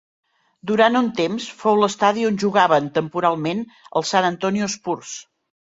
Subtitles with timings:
[0.69, 5.17] Durant un temps, fou l'estadi on jugaven temporalment els San Antonio Spurs.